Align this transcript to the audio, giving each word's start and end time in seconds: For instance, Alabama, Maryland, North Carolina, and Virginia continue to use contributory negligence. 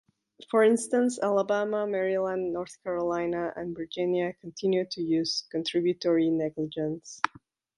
For 0.49 0.63
instance, 0.63 1.19
Alabama, 1.21 1.85
Maryland, 1.85 2.51
North 2.51 2.75
Carolina, 2.83 3.53
and 3.55 3.77
Virginia 3.77 4.33
continue 4.41 4.83
to 4.89 4.99
use 4.99 5.43
contributory 5.51 6.31
negligence. 6.31 7.21